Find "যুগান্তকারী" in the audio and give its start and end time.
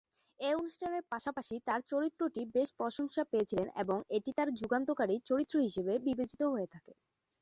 4.59-5.15